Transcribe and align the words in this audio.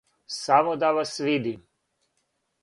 Само 0.35 0.75
да 0.77 0.91
вас 0.91 1.17
видим. 1.19 1.61